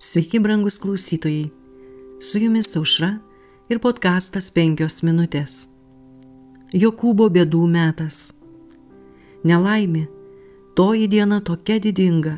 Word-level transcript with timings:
Sveiki, 0.00 0.38
brangus 0.40 0.78
klausytojai. 0.78 1.50
Su 2.20 2.38
jumis 2.38 2.76
aušra 2.76 3.16
ir 3.66 3.80
podkastas 3.82 4.46
penkios 4.54 5.00
minutės. 5.02 5.72
Jokūbo 6.70 7.26
bėdų 7.34 7.64
metas. 7.66 8.18
Nelaimė. 9.42 10.04
Toji 10.78 11.08
diena 11.10 11.40
tokia 11.42 11.80
didinga, 11.82 12.36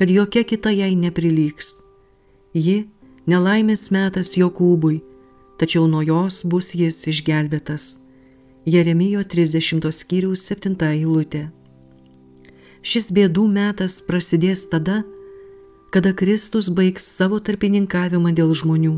kad 0.00 0.08
jokia 0.08 0.40
kita 0.48 0.72
jai 0.72 0.94
neprilygs. 0.96 1.74
Ji 2.56 2.86
nelaimės 3.28 3.90
metas 3.92 4.32
Jokūbui, 4.40 5.02
tačiau 5.60 5.84
nuo 5.92 6.00
jos 6.00 6.46
bus 6.48 6.70
jis 6.72 7.02
išgelbėtas. 7.12 7.90
Jeremijo 8.64 9.20
30 9.20 9.84
skyriaus 9.92 10.46
7 10.48 10.72
eilutė. 10.94 11.50
Šis 12.80 13.10
bėdų 13.12 13.44
metas 13.52 14.00
prasidės 14.00 14.64
tada, 14.72 15.02
kada 15.90 16.12
Kristus 16.12 16.68
baigs 16.70 17.06
savo 17.16 17.38
tarpininkavimą 17.40 18.32
dėl 18.36 18.52
žmonių. 18.54 18.96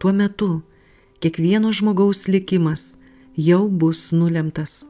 Tuo 0.00 0.12
metu 0.12 0.50
kiekvieno 1.20 1.72
žmogaus 1.72 2.26
likimas 2.28 3.02
jau 3.36 3.68
bus 3.68 4.12
nulemtas. 4.12 4.86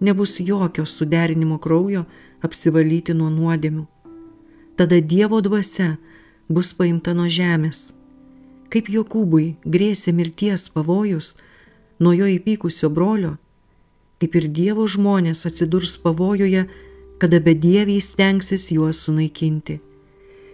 Nebus 0.00 0.40
jokio 0.40 0.86
suderinimo 0.86 1.58
kraujo 1.62 2.04
apsivalyti 2.42 3.14
nuo 3.14 3.30
nuodėmių. 3.30 3.86
Tada 4.76 4.98
Dievo 5.00 5.40
dvasia 5.44 5.96
bus 6.48 6.72
paimta 6.74 7.14
nuo 7.14 7.28
žemės. 7.30 8.02
Kaip 8.72 8.88
Jokūbui 8.88 9.58
grėsė 9.68 10.14
mirties 10.16 10.70
pavojus 10.72 11.36
nuo 12.00 12.14
jo 12.16 12.26
įpykusio 12.26 12.88
brolio, 12.90 13.36
taip 14.18 14.34
ir 14.40 14.48
Dievo 14.48 14.86
žmonės 14.88 15.44
atsidurs 15.46 15.98
pavojuje 16.00 16.64
kada 17.22 17.38
bedieviai 17.38 18.00
stengsis 18.00 18.70
juos 18.74 19.04
sunaikinti. 19.04 19.78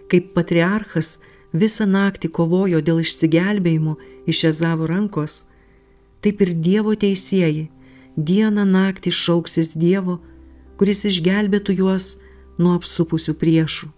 Kaip 0.09 0.31
patriarchas 0.33 1.19
visą 1.53 1.85
naktį 1.89 2.31
kovojo 2.33 2.81
dėl 2.81 3.01
išsigelbėjimo 3.03 3.97
iš 4.29 4.43
Ezavo 4.51 4.87
rankos, 4.89 5.51
taip 6.21 6.41
ir 6.45 6.53
Dievo 6.53 6.95
teisėjai 6.97 7.69
dieną 8.17 8.65
naktį 8.65 9.13
šauksis 9.13 9.75
Dievo, 9.77 10.19
kuris 10.77 11.05
išgelbėtų 11.09 11.75
juos 11.79 12.09
nuo 12.59 12.75
apsupusių 12.79 13.35
priešų. 13.39 13.89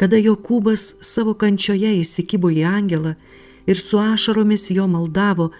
Kada 0.00 0.16
Jokūbas 0.16 1.02
savo 1.04 1.34
kančioje 1.36 1.92
įsikibo 2.00 2.48
į 2.48 2.64
angelą 2.64 3.16
ir 3.68 3.76
su 3.76 4.00
ašaromis 4.00 4.70
jo 4.72 4.86
maldavo, 4.88 5.50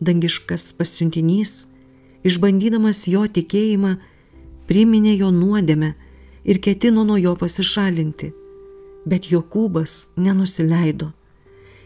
dangiškas 0.00 0.70
pasiuntinys, 0.78 1.74
išbandydamas 2.22 3.06
jo 3.10 3.26
tikėjimą, 3.26 3.96
priminė 4.70 5.16
jo 5.18 5.32
nuodėmę 5.34 5.94
ir 6.44 6.62
ketino 6.62 7.02
nuo 7.04 7.18
jo 7.18 7.34
pasišalinti. 7.36 8.30
Bet 9.08 9.30
Jokūbas 9.32 10.12
nenusileido. 10.16 11.12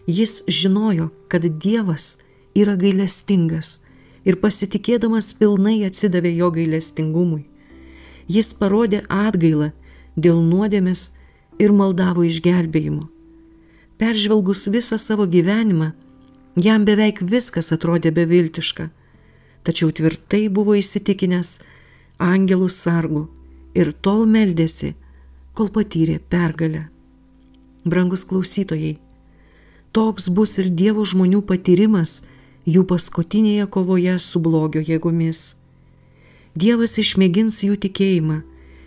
Jis 0.07 0.43
žinojo, 0.49 1.11
kad 1.29 1.47
Dievas 1.47 2.21
yra 2.55 2.75
gailestingas 2.77 3.85
ir 4.25 4.39
pasitikėdamas 4.41 5.33
pilnai 5.39 5.83
atsidavė 5.87 6.35
jo 6.37 6.51
gailestingumui. 6.55 7.45
Jis 8.29 8.53
parodė 8.59 9.03
atgailą 9.09 9.73
dėl 10.17 10.41
nuodėmės 10.43 11.17
ir 11.61 11.73
maldavo 11.73 12.25
išgelbėjimo. 12.25 13.05
Peržvelgus 13.99 14.67
visą 14.75 14.99
savo 14.99 15.27
gyvenimą, 15.31 15.93
jam 16.57 16.85
beveik 16.85 17.23
viskas 17.23 17.71
atrodė 17.77 18.11
beviltiška, 18.15 18.89
tačiau 19.65 19.93
tvirtai 19.95 20.49
buvo 20.49 20.75
įsitikinęs, 20.79 21.61
angelų 22.19 22.69
sargų 22.71 23.29
ir 23.79 23.93
tol 24.03 24.27
meldėsi, 24.27 24.95
kol 25.55 25.71
patyrė 25.71 26.19
pergalę. 26.19 26.89
Brangus 27.85 28.25
klausytojai, 28.25 28.97
toks 29.93 30.31
bus 30.33 30.57
ir 30.63 30.71
Dievo 30.73 31.05
žmonių 31.05 31.43
patyrimas 31.45 32.23
jų 32.65 32.87
paskutinėje 32.89 33.67
kovoje 33.69 34.17
su 34.19 34.41
blogio 34.41 34.81
jėgomis. 34.81 35.61
Dievas 36.57 36.97
išmėgins 37.03 37.61
jų 37.67 37.77
tikėjimą, 37.85 38.41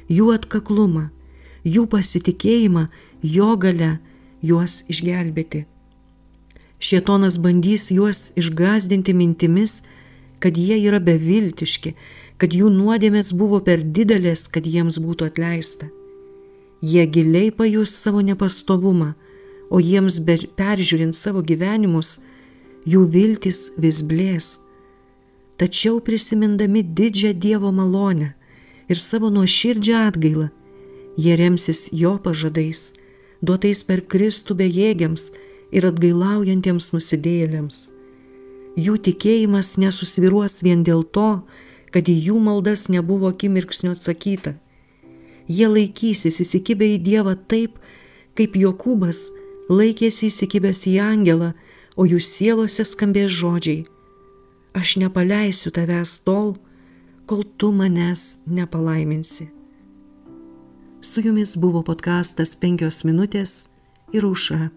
jų 0.10 0.32
atkaklumą, 0.34 1.10
jų 1.68 1.86
pasitikėjimą, 1.92 2.88
jo 3.22 3.50
gale 3.60 3.98
juos 4.42 4.84
išgelbėti. 4.90 5.66
Šietonas 6.80 7.40
bandys 7.42 7.90
juos 7.92 8.32
išgazdinti 8.38 9.14
mintimis, 9.14 9.84
kad 10.40 10.58
jie 10.58 10.78
yra 10.78 11.00
beviltiški, 11.02 11.96
kad 12.38 12.54
jų 12.54 12.70
nuodėmės 12.74 13.34
buvo 13.34 13.60
per 13.66 13.82
didelės, 13.82 14.46
kad 14.48 14.66
jiems 14.66 15.00
būtų 15.02 15.32
atleista. 15.32 15.90
Jie 16.82 17.08
giliai 17.08 17.52
pajus 17.52 17.96
savo 17.96 18.22
nepastovumą, 18.22 19.14
o 19.70 19.80
jiems 19.82 20.20
peržiūrint 20.58 21.16
savo 21.18 21.42
gyvenimus, 21.42 22.22
jų 22.86 23.04
viltis 23.12 23.74
vis 23.82 24.04
blės. 24.06 24.68
Tačiau 25.58 25.98
prisimindami 26.00 26.84
didžią 26.84 27.34
Dievo 27.34 27.72
malonę 27.74 28.34
ir 28.88 28.98
savo 29.02 29.32
nuoširdžią 29.34 30.06
atgailą, 30.08 30.50
jie 31.18 31.36
remsis 31.36 31.90
jo 31.92 32.14
pažadais, 32.22 32.94
duotais 33.42 33.82
per 33.84 34.06
Kristų 34.06 34.56
bejėgiams 34.62 35.32
ir 35.74 35.90
atgailaujantiems 35.90 36.94
nusidėjėliams. 36.94 37.80
Jų 38.78 39.00
tikėjimas 39.10 39.74
nesusviruos 39.82 40.62
vien 40.62 40.86
dėl 40.86 41.02
to, 41.02 41.42
kad 41.90 42.06
į 42.06 42.16
jų 42.30 42.38
maldas 42.38 42.86
nebuvo 42.94 43.32
akimirksnio 43.34 43.96
atsakyta. 43.98 44.54
Jie 45.48 45.68
laikysis 45.72 46.42
įsikibę 46.44 46.88
į 46.96 47.02
Dievą 47.04 47.36
taip, 47.48 47.78
kaip 48.38 48.56
Jokūbas 48.60 49.28
laikėsi 49.72 50.28
įsikibęs 50.32 50.86
į 50.92 50.98
angelą, 51.04 51.54
o 51.98 52.06
jų 52.06 52.20
sielose 52.22 52.86
skambės 52.86 53.32
žodžiai. 53.34 53.86
Aš 54.78 54.98
nepaleisiu 55.02 55.72
tavęs 55.74 56.20
tol, 56.28 56.56
kol 57.26 57.44
tu 57.58 57.72
manęs 57.74 58.44
nepalaiminsi. 58.48 59.50
Su 61.02 61.24
jumis 61.26 61.56
buvo 61.58 61.84
podkastas 61.88 62.56
penkios 62.60 63.04
minutės 63.08 63.74
ir 64.14 64.28
užra. 64.28 64.70